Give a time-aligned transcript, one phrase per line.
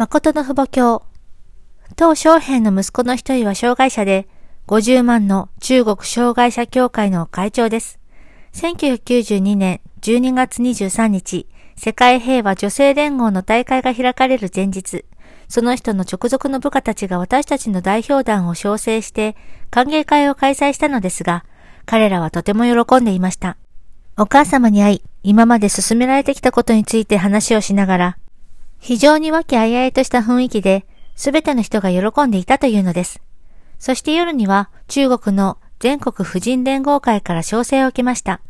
[0.00, 1.02] 誠の父母教。
[1.94, 4.28] 当小平の息子の一人は障害者で、
[4.66, 7.98] 50万の中国障害者協会の会長です。
[8.54, 15.04] 1992年12月23日、世界平和女性連合の大会が開かれる前日、
[15.50, 19.36] その人の直属の部下たちが私たちの代表団を招請して
[19.68, 21.44] 歓迎会を開催したのですが、
[21.84, 23.58] 彼らはとても喜んでいました。
[24.16, 28.18] お母様に会い、今まで進められてきたことについて話をしながら、
[28.80, 33.20] 非常に和気あいあいとした雰囲気で、すべての人が喜んでいたというのです。
[33.78, 38.40] そして夜には中国の全国婦人連合会から招請を受けました。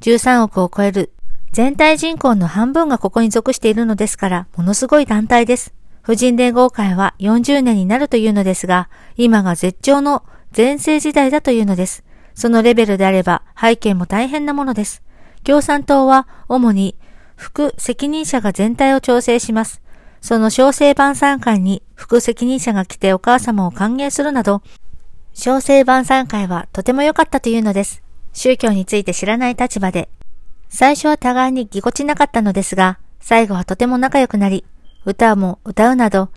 [0.00, 1.12] 13億を超える
[1.52, 5.72] 全体人口の半分がここに属しているのですから、ものすごい団体です。
[6.02, 12.04] 婦人連合会は40年になるというのですが、今が絶頂の前世時代だというのです。
[12.34, 15.02] そのレベルであれば背景も大変なものです。
[15.44, 16.96] 共産党は主に
[17.36, 19.80] 副責任者が全体を調整します。
[20.20, 24.62] その小生晩餐会に副責任者が来てお母様を歓迎するなど、
[25.34, 28.02] 小生晩餐会はとても良かったというのです。
[28.32, 30.08] 宗教について知らない立場で。
[30.68, 34.64] 最初は互いにぎこちなかったのですが、最後はとても仲良くなり、
[35.04, 36.30] 歌も歌うなど、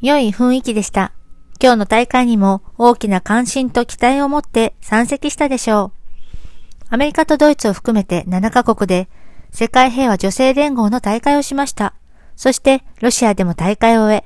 [0.00, 1.12] 良い雰囲気でした。
[1.60, 6.04] 今日の大会にも大きな関心と期待を持って参席したでしょう。
[6.90, 9.08] アメリカとドイツを含めて7カ国で
[9.54, 11.94] 世界平和女性連合の大会をしました。
[12.34, 14.24] そしてロシアでも大会を終え、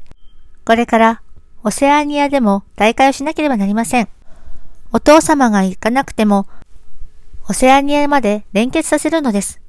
[0.65, 1.23] これから
[1.63, 4.09] オセアニアでも大会をしなければなりません。
[4.91, 6.47] お父様が行かなくても、
[7.47, 9.61] オセアニアまで連結させるのです。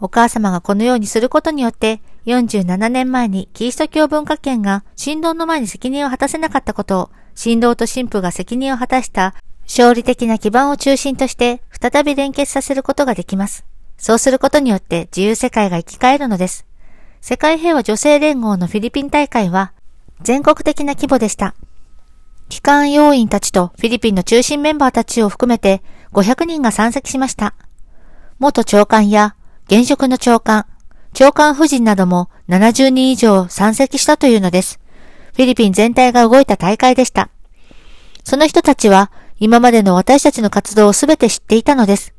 [0.00, 7.10] お母様がこのようにすることによって、47年前にキリスト教文化圏が神道の前に責任を果たせなかったことを、
[7.42, 13.64] 神道と神父が責任を果たした勝利的な基盤を中心として再び連結させることができます。
[13.98, 16.66] そうすることによって自由世界が生き返るのです。
[17.20, 19.72] 世界平和女性連合のフィリピン大会は
[20.22, 21.54] 全国的な規模でした。
[22.48, 27.54] 機関要員たちとフィリピンの中心メンバーたちを含めて500人が参席しました。
[28.38, 29.34] 元長官や
[29.66, 30.66] 現職の長官、
[31.12, 34.78] 長官夫人なども70人以上参席したというのです。
[35.34, 37.30] フィリピン全体が動いた大会でした。
[38.24, 42.15] その人たちは今までの私たちの活動をすべて知っていたのです。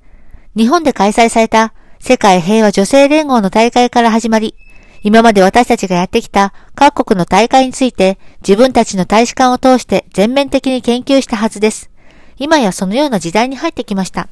[0.58, 4.56] 日本で開催された世界平和女性連合の大会から始まり、
[5.04, 11.92] 今まで私たちがやってきた各国の大会について自分たちの大使館を通して全面的に研究したはずです。
[12.38, 14.30] 今やそのような時代に入ってきました。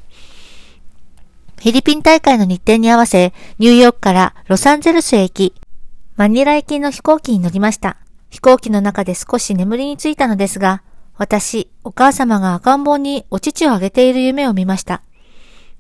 [1.58, 5.53] フィリピン大会の日程に合わせ、ニューヨークからロサンゼルスへ行き、
[6.16, 7.97] マニラ行きの飛行機に乗りました。
[8.31, 10.81] 飛行機の中で少し眠りについたのですが、
[11.18, 15.03] 私、お母様が赤ん坊にお乳をあげている夢を見ました。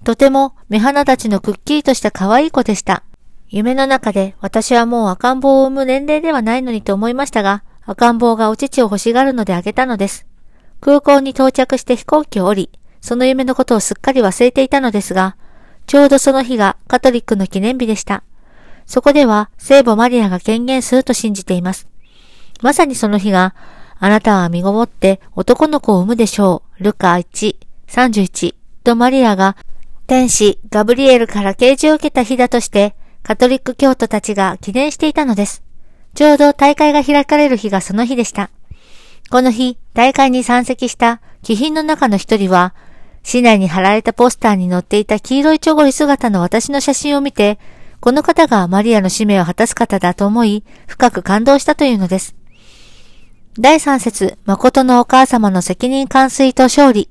[0.05, 3.01] とても目鼻立ちのくっきりとした可愛い子でした。
[3.49, 10.27] 夢の中で私はもう赤ん坊を産む年齢ではないのにと思いましたが、赤ん坊がお乳を欲しがるのであげたのです。
[10.79, 12.69] 空港に到着して飛行機を降り、
[13.01, 15.37] その夢のことをすっかり忘れていたのですが、
[15.87, 18.21] ちょうどその日がカトリックの記念日でした。
[18.85, 21.87] そこでは聖母マリアが権限すると信じています。
[22.61, 23.55] まさにその日が、
[23.97, 26.83] あなたは身ごもって男の子を産むでしょう。
[26.83, 27.55] ルカ1、
[27.87, 29.57] 31とマリアが
[30.07, 35.63] 天使ガブリエルから啓示を受けた日だとして、カトリック教徒たちが記念していたのです。
[36.13, 38.51] ちょうど大会が開かれる日がその日でした。
[39.31, 42.75] この日、大会に参席した貴賓の中の一人は、
[43.23, 47.57] 市内に貼られたポスターに載っていた黄色いチョゴリ姿の私の写真を見て、
[47.99, 52.35] この方がマリアの使命を果たす方だと思い、深く感動したというのです。
[53.57, 57.09] 第三節、誠のお母様の責任完遂と勝利。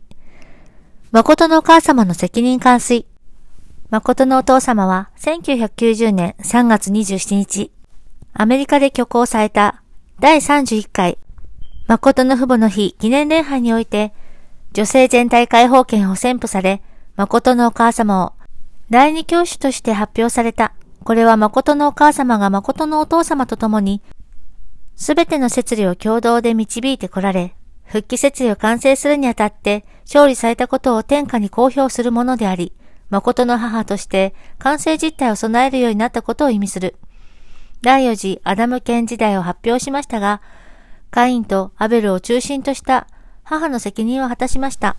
[1.14, 3.06] 誠のお母様の責任完遂。
[3.88, 7.70] 誠のお父様は1990年3月27日、
[8.32, 9.80] アメリカで挙行された
[10.18, 11.18] 第31回
[11.86, 14.12] 誠の父母の日記念礼拝において、
[14.72, 16.82] 女性全体解放権を宣布され、
[17.14, 18.32] 誠のお母様を
[18.90, 20.74] 第二教師として発表された。
[21.04, 24.02] これは誠のお母様が誠のお父様と共に、
[24.96, 27.54] すべての摂理を共同で導いてこられ、
[27.84, 32.72] 復帰設理を完成するにあたって勝利されたことを天下に公表するものであり、
[33.10, 36.96] 誠の母として完成実態を備えるようになったことを意味する。
[37.82, 40.40] 第四次アダム県時代を発表しましたが、
[41.10, 43.06] カインとアベルを中心とした
[43.44, 44.96] 母の責任を果たしました。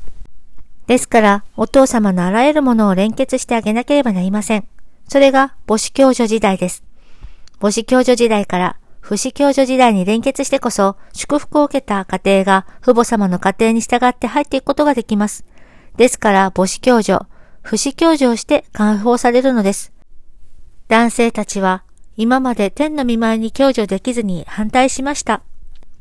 [0.88, 4.68] ですから、お父様のあらゆるものを連結してあげなければなりません。
[5.08, 6.84] それが母子教女時代です。
[7.60, 15.46] 母子教女時代から不死教女時代に連結してこそ、祝福を受けた家庭が父母様の家庭に従って入っていくことができます。
[15.96, 17.28] ですから、母子教女、
[17.62, 19.94] 不死教女をして解放されるのです。
[20.88, 21.84] 男性たちは、
[22.18, 25.44] 今まで天の見舞いに享受できずに反対しました。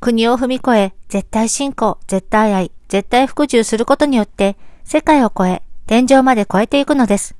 [0.01, 7.37] 国を踏み越え、絶対信仰、絶対愛、絶対服従することによって、世界を超え、天井まで超えていくのです。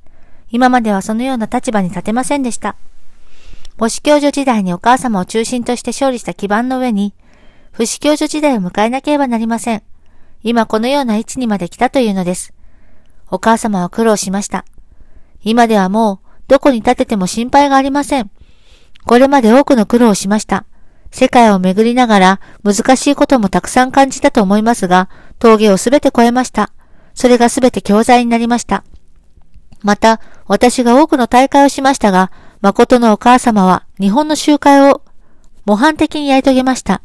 [0.51, 2.75] 今まではそのような立場に立てませんでした。
[3.77, 7.13] 母子教授時代にお母様を中心として勝利した基盤の上に、
[7.71, 9.83] 不死教授時代を迎えなければなりません。
[10.43, 12.53] 今このような位置にまで来たというのです。
[13.29, 14.63] お母様は苦労しました。
[15.41, 18.31] 今ではもう、どこに立てても心配がありません。
[19.05, 20.65] これまで多くの苦労をしました。
[21.11, 26.71] 世界を巡りながら難しいこともたくさん感じたと思いますが、峠をすべて越えました。
[27.13, 28.83] それがすべて教材になりました。
[29.81, 32.31] また、私が多くの大会をしましたが、
[32.61, 35.01] 誠のお母様は日本の集会を
[35.65, 37.01] 模範的にやり遂げました。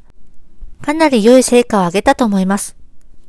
[0.82, 2.76] かなり良い成果を上げたと思います。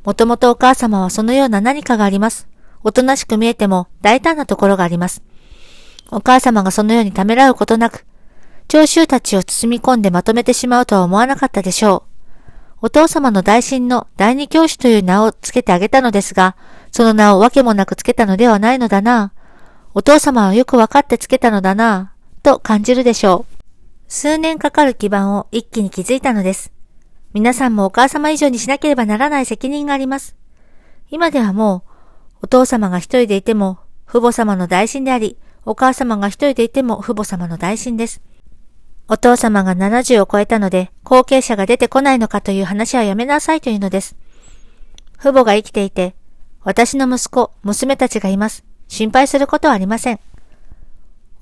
[0.03, 2.47] もともとお母様はそのような何かがあります。
[2.83, 5.21] おとなしく見えても大胆なところがあります。
[6.11, 8.05] お母様がそのようにためらうことなく、
[8.67, 12.11] 聴衆たちを包み込んでまとめてしまうとは思わなかったでしょう。
[12.83, 16.55] お父様の大臣の第二教師という名をつけてあげたのですが、
[16.91, 19.33] その名をわけもなくつけたのではないのだな。
[19.93, 22.10] お父様はよくわかってつけたのだな、
[22.41, 23.61] と感じるでしょう。
[24.07, 26.71] 数年かかる基盤を一気に築いたのです。
[27.33, 30.35] 皆さんもお母様以上にしなければならない責任があります。
[31.09, 31.91] 今ではもう、
[32.43, 38.21] お父様が一人でいても、父母様の大臣であり、お母様が一人でいても父母様の大臣です。
[39.07, 44.15] お父様が70を超えたので、後継者が出てこないのかという話はやめなさいというのです。
[45.17, 46.15] 父母が生きていて、
[46.63, 48.63] 私の息子、娘たちがいます。
[48.87, 50.19] 心配することはありません。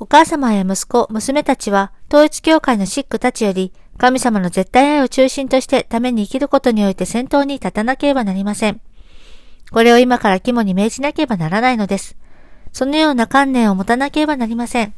[0.01, 8.79] お母様や息子、娘たちは、統一教会のシックたちより、神様の絶対愛を中心としてために生きることにおいて先頭に立たなければなりません。
[9.71, 12.15] これを今から肝に銘じなければならないのです。
[12.71, 14.93] そのような観念を持たなければなりません。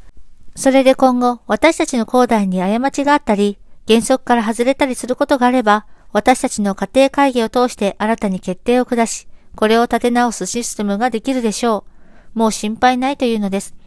[0.56, 3.58] それで今後、私たちの後代に過ちがあったり、
[3.88, 11.86] 原則から外れたりすることがあれば、私たちの家庭会議を通して新たに決定を下し、これを立て直すシステムができるでしょ
[12.36, 12.40] う。
[12.40, 13.81] もう心配ないというのです。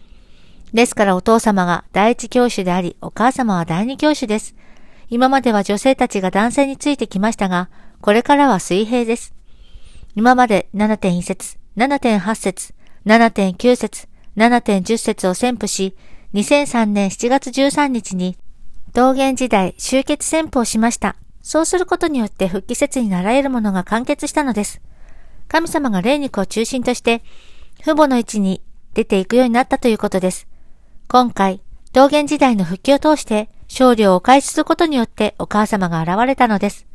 [0.75, 4.57] ですからお父様が第一教師であり、お母様は第二教師です。
[5.09, 9.35] 今までは女性たちが男性についてきましたが、これからは水平です。
[10.17, 12.75] 今まで7.1節、7.8節、
[13.07, 15.95] 7.9節、7.10節を宣布し、
[16.35, 18.37] 2003年7月13日に、
[18.95, 21.15] 道元時代終結宣布をしました。
[21.41, 24.81] そうすることによって復帰説になられるものが完結したのです。
[25.47, 27.23] 神様が霊肉を中心として、
[27.81, 28.61] 父母の位置に
[28.95, 30.49] 出ていくようになったということです。
[31.15, 31.61] 今回、
[31.93, 36.89] 道元時代の復帰を通して、勝利をお返することによってお母様が現れたのです。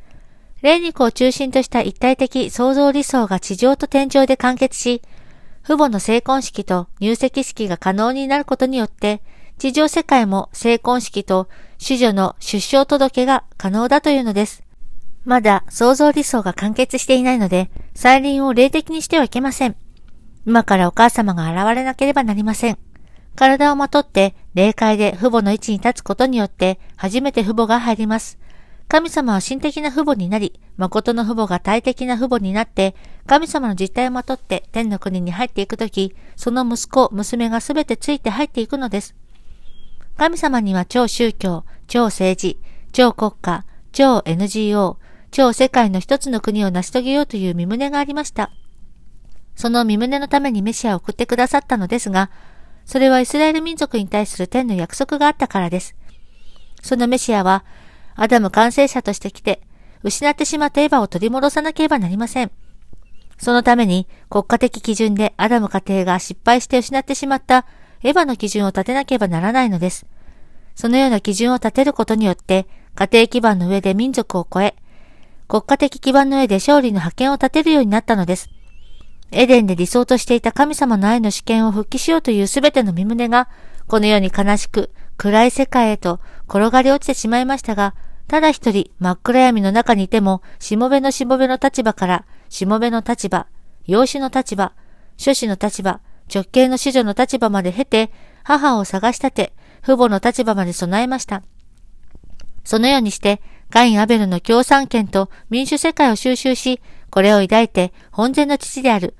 [0.61, 5.01] 霊肉を中心とした一体的創造理想が地上と天井で完結し、
[5.63, 9.21] 父母の成婚式と入籍式が可能になることによって、
[9.57, 14.63] 地上世界も成婚式と主女の出生届が可能だというのです。
[15.23, 19.77] まだ創造理想が完結していないので、再臨を霊的にしてはいけません。
[20.45, 22.77] 今からお母様が現れなければなりません。
[23.39, 28.37] 体をまとって霊界で父母の位置に立つことによって初めて父母が入ります。
[28.89, 32.95] 神様は神的な父母になり、誠の父母が体的な父母になって、
[33.27, 39.15] 神様の実態をまとって天の国に入っていくとき、その息子、娘がすべてついて入っていくのです。
[40.17, 42.57] 神様には超宗教、超政治、
[42.91, 43.63] 超国家、
[43.93, 44.97] 超 NGO、
[45.31, 48.51] 超世界の一つの国を成し遂げようという身旨がありました。
[49.55, 52.31] その身旨のためにメシアを送ってくださったのですが、
[52.89, 55.95] それはイスラエル民族に対する天の約束があったからです。
[56.81, 57.63] そのメシアは、
[58.15, 59.61] アダム完成者として来て、
[60.01, 62.51] 失ってしまったエヴァを取り戻さなければなりません。
[63.37, 67.67] そのために国家的基準でアダム家庭が失敗して失ってしまった
[68.01, 70.07] エヴァの基準を立てなければならないのです。
[70.73, 72.65] そのような基準を立てることによって、
[72.95, 74.73] 家庭基盤の上で民族を超え、
[75.47, 78.49] 国家的基盤の上で勝利の覇権を立てるようになったのです。
[79.31, 83.47] エデンで理想としていた神様の愛の主権を復帰しようというすべての身旨が、
[83.87, 87.95] このように悲しく暗い世界へと転がり落ちてしまいましたが、
[88.27, 93.47] ただ一人真っ暗闇の中にいても、しもべのしもべの立場から、しもべの立場、
[93.85, 94.73] 養子の立場、
[95.17, 95.99] 諸子の立場、
[96.33, 98.11] 直系の子女の立場まで経て、
[98.43, 101.41] 母を探し立て、父母の立場まで備えました。
[102.63, 109.15] そのようにして、カイン・アベルの共産権と民主世界を収集し、これを抱いて本然の父である。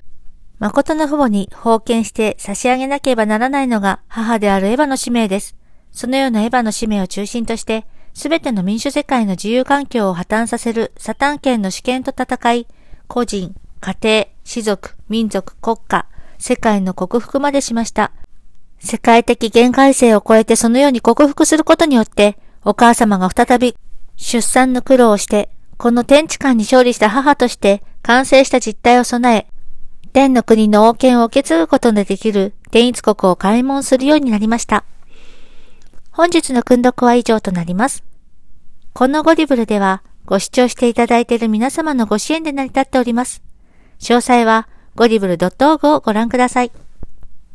[0.60, 5.56] 誠の父母に封建して差し上げなければならないのが母であるエヴァの使命です。
[5.92, 12.68] そのようなエヴァの使命を中心として、すべての民主世界の自由環境を破綻させるサタン権の主権と戦い、
[13.08, 16.06] 個人、家庭、士族、民族、国家、
[16.38, 18.12] 世界の克服までしました。
[18.80, 23.76] 世界的限界性を超えてそのように克服することによって、お母様が再び
[24.18, 25.50] 出産の苦労をして、
[25.80, 29.48] この天地間に勝利した母として完成した実態を備え、
[30.12, 34.84] 天の国の王権を受け継ぐことのできる天一国を開門するようになりました。
[36.12, 38.04] 本日の訓読は以上となります。
[38.92, 43.42] このゴリブルでは、ご視聴していただいている皆様のご支援で成り立っております。
[44.00, 44.68] 詳細は、
[44.98, 46.74] ゴリブル .org をご覧ください。